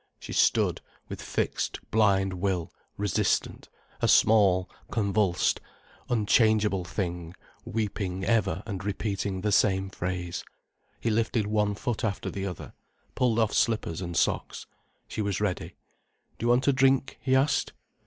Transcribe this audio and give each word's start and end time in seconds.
She 0.19 0.33
stood, 0.33 0.81
with 1.09 1.21
fixed, 1.21 1.79
blind 1.91 2.33
will, 2.33 2.73
resistant, 2.97 3.69
a 4.01 4.07
small, 4.07 4.67
convulsed, 4.89 5.61
unchangeable 6.09 6.83
thing 6.83 7.35
weeping 7.65 8.23
ever 8.23 8.63
and 8.65 8.83
repeating 8.83 9.41
the 9.41 9.51
same 9.51 9.91
phrase. 9.91 10.43
He 10.99 11.11
lifted 11.11 11.45
one 11.45 11.75
foot 11.75 12.03
after 12.03 12.31
the 12.31 12.47
other, 12.47 12.73
pulled 13.13 13.37
off 13.37 13.53
slippers 13.53 14.01
and 14.01 14.17
socks. 14.17 14.65
She 15.07 15.21
was 15.21 15.39
ready. 15.39 15.75
"Do 16.39 16.45
you 16.45 16.47
want 16.47 16.67
a 16.67 16.73
drink?" 16.73 17.19
he 17.21 17.35
asked. 17.35 17.71